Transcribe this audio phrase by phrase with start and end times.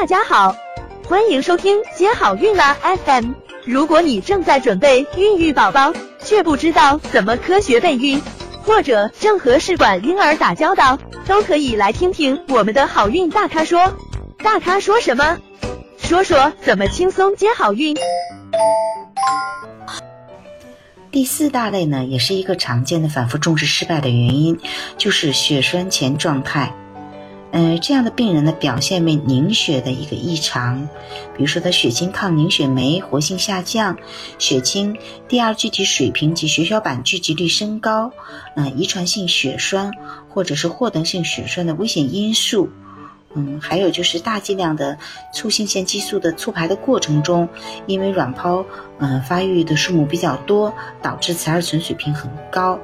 [0.00, 0.54] 大家好，
[1.08, 3.32] 欢迎收听接好运啦 FM。
[3.64, 8.22] 如果你正在准备孕育宝宝，却不知道怎么科学备孕，
[8.62, 13.92] 或者正和试管婴儿打交道，都可以来听听我们的好运大咖说。
[14.36, 15.36] 大咖说什么？
[15.98, 17.96] 说说怎么轻松接好运。
[21.10, 24.60] 第四大类呢，也是一个常见的反复种植失败的原因，
[24.96, 26.72] 就是血栓前状态。
[27.50, 30.86] 嗯，这样的病人呢，表现为凝血的一个异常，
[31.34, 33.96] 比如说他血清抗凝血酶活性下降，
[34.38, 34.96] 血清
[35.28, 38.12] 第二聚集水平及血小板聚集率升高，
[38.54, 39.92] 嗯，遗传性血栓
[40.28, 42.68] 或者是获得性血栓的危险因素，
[43.34, 44.98] 嗯，还有就是大剂量的
[45.32, 47.48] 促性腺激素的促排的过程中，
[47.86, 48.62] 因为卵泡
[48.98, 52.78] 嗯发育的数目比较多，导致雌二醇水平很高。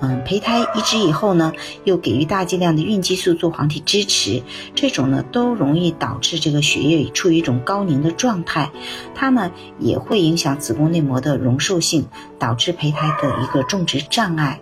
[0.00, 1.52] 嗯，胚胎移植以后呢，
[1.84, 4.42] 又给予大剂量的孕激素做黄体支持，
[4.74, 8.70] 这种呢都容易导致这个血液处于一种高凝的状态，
[9.14, 12.06] 它呢也会影响子宫内膜的容受性，
[12.38, 14.60] 导致胚胎的一个种植障碍。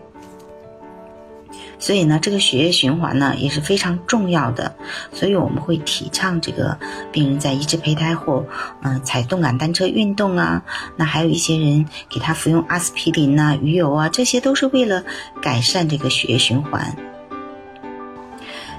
[1.79, 4.75] 所以呢，这个血液循环呢也是非常重要的，
[5.13, 6.79] 所以我们会提倡这个
[7.13, 8.45] 病人在移植胚胎后，
[8.83, 10.63] 嗯，踩动感单车运动啊。
[10.97, 15.05] 那还有一些人给他服用阿司匹林呐、鱼油啊，这些都是为了
[15.41, 16.97] 改善这个血液循环。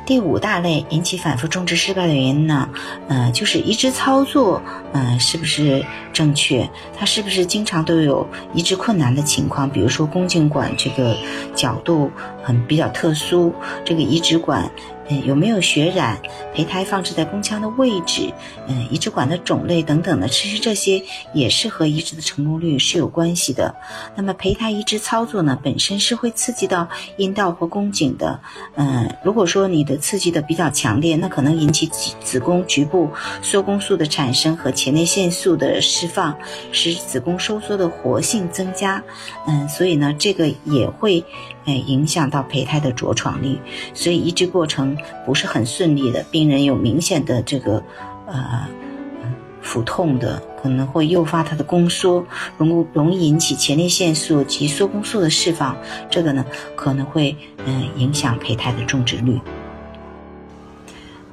[0.10, 2.68] 第五大类引起反复种植失败的原因呢，
[3.08, 4.60] 呃，就是移植操作，
[4.92, 6.68] 嗯，是不是正确？
[6.98, 9.70] 它是不是经常都有移植困难的情况？
[9.70, 11.16] 比如说宫颈管这个
[11.54, 12.10] 角度
[12.42, 13.54] 很比较特殊，
[13.86, 14.68] 这个移植管。
[15.26, 16.20] 有没有血染？
[16.54, 18.32] 胚胎放置在宫腔的位置，
[18.68, 21.02] 嗯，移植管的种类等等的，其实这些
[21.34, 23.74] 也是和移植的成功率是有关系的。
[24.16, 26.88] 那么胚胎移植操作呢，本身是会刺激到
[27.18, 28.40] 阴道或宫颈的，
[28.76, 33.10] 嗯，如果说你的刺激的比较强烈，那可能引起子子宫局部
[33.42, 36.38] 缩宫素的产生和前列腺素的释放，
[36.72, 39.02] 使子宫收缩的活性增加，
[39.48, 41.24] 嗯，所以呢，这个也会。
[41.66, 43.60] 哎，影响到胚胎的着床率，
[43.94, 46.24] 所以移植过程不是很顺利的。
[46.32, 47.84] 病人有明显的这个
[48.26, 48.68] 呃
[49.62, 52.26] 腹痛的，可能会诱发他的宫缩，
[52.58, 55.76] 容容易引起前列腺素及缩宫素的释放，
[56.10, 56.46] 这个呢
[56.76, 59.40] 可能会嗯影响胚胎的种植率。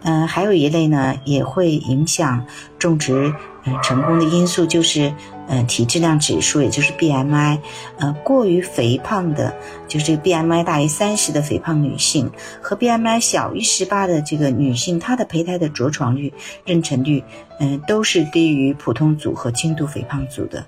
[0.07, 2.47] 嗯，还有一类呢，也会影响
[2.79, 3.35] 种植
[3.65, 5.13] 嗯成功的因素，就是
[5.49, 7.59] 嗯体质量指数，也就是 BMI。
[7.99, 9.53] 呃，过于肥胖的，
[9.89, 12.31] 就是这个 BMI 大于三十的肥胖女性，
[12.63, 16.33] 和 BMI 小于十八的这个女性，她的胚胎的着床率、
[16.65, 17.25] 妊娠率，
[17.59, 20.65] 嗯，都是低于普通组和轻度肥胖组的。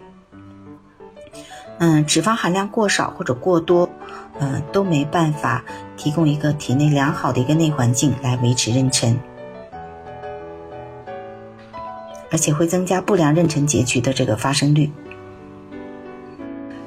[1.79, 3.89] 嗯，脂肪含量过少或者过多，
[4.41, 5.65] 嗯，都没办法
[5.97, 9.15] 提供一个体内良好的一个内环境来维持妊娠。
[12.31, 14.91] 而且会增加不良妊娠结局的这个发生率。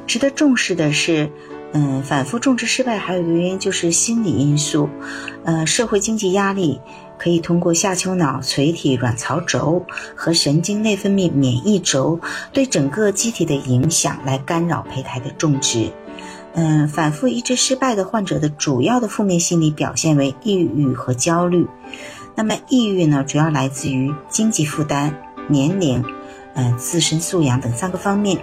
[0.06, 1.32] 值得重视的是，
[1.74, 4.88] 嗯，反复种植失败还有一个原因就是心理因素，
[5.44, 6.80] 呃，社会经济压力
[7.18, 9.84] 可以通过下丘脑垂体卵巢轴
[10.16, 12.20] 和神经内分泌免疫轴
[12.54, 15.92] 对整个机体的影响来干扰胚胎的种植。
[16.54, 21.68] 嗯，反复移植失败的患者的主要的负面心理表现为抑郁和焦虑。
[22.36, 25.16] 那么，抑郁呢，主要来自于经济负担。
[25.48, 26.06] 年龄，
[26.54, 28.38] 嗯，自身素养等三个方面，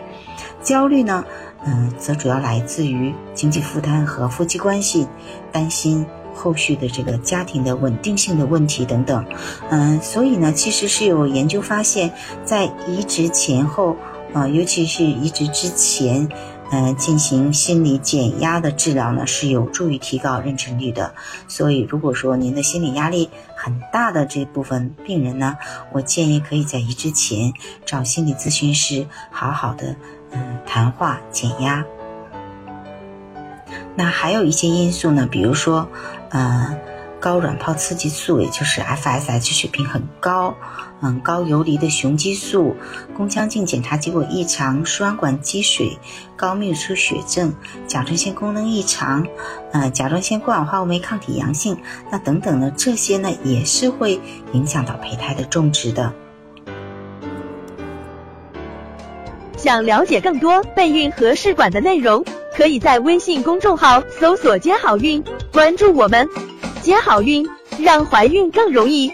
[0.62, 1.24] 焦虑呢，
[1.64, 5.06] 嗯，则主要来自于经济负担和夫妻关系，
[5.50, 6.04] 担心
[6.34, 9.24] 后续的这个家庭的稳定性的问题等等，
[9.70, 12.12] 嗯，所以呢，其实是有研究发现，
[12.44, 13.96] 在移植前后，
[14.34, 16.28] 啊，尤其是移植之前。
[16.70, 21.14] 嗯，进行心理减压的治疗呢，是有助于提高妊娠率的。
[21.48, 25.56] 所以，如果说您的心理压力很大的这部分病人呢，
[25.92, 27.52] 我建议可以在移植前
[27.86, 29.96] 找心理咨询师好好的
[30.32, 31.84] 嗯谈话减压。
[33.94, 35.88] 那还有一些因素呢，比如说，
[36.30, 36.76] 嗯。
[37.20, 40.54] 高卵泡刺激素，也就是 FSH 水平很高，
[41.02, 42.76] 嗯，高游离的雄激素，
[43.16, 45.98] 宫腔镜检查结果异常，输卵管积水，
[46.36, 47.54] 高泌乳素血症，
[47.88, 49.26] 甲状腺功能异常，
[49.72, 51.76] 呃，甲状腺过氧化物酶抗体阳性，
[52.10, 54.20] 那等等呢这些呢，也是会
[54.52, 56.12] 影响到胚胎的种植的。
[59.56, 62.24] 想了解更多备孕和试管的内容，
[62.56, 65.22] 可以在微信公众号搜索“接好运”，
[65.52, 66.28] 关注我们。
[66.88, 67.46] 接好运，
[67.78, 69.12] 让怀孕更容易。